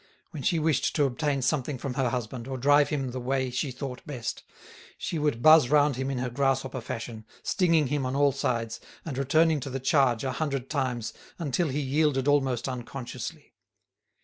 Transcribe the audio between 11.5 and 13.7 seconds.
he yielded almost unconsciously.